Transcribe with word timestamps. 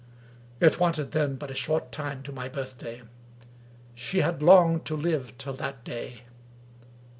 It 0.59 0.79
wanted 0.79 1.11
then 1.11 1.35
but 1.35 1.51
a 1.51 1.53
short 1.53 1.91
time 1.91 2.23
to 2.23 2.31
my 2.31 2.49
birthday. 2.49 3.03
She 3.93 4.21
had 4.21 4.41
longed 4.41 4.83
to 4.85 4.95
live 4.97 5.37
till 5.37 5.53
that 5.53 5.83
day. 5.83 6.23